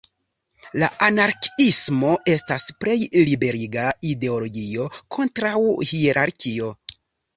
La 0.83 0.87
anarkiismo 1.07 2.13
estas 2.35 2.65
plej 2.85 2.95
liberiga 3.27 3.85
ideologio 4.15 4.89
kontraŭ 5.19 5.55
hierarkio. 5.91 6.73